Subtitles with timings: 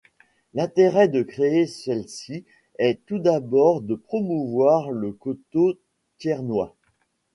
[0.55, 2.43] L’intérêt de créer celle-ci
[2.79, 5.75] est tout d'abord de promouvoir le couteau
[6.17, 6.75] thiernois.